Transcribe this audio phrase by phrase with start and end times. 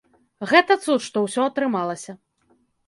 [0.51, 2.21] Гэта цуд, што ўсё атрымалася.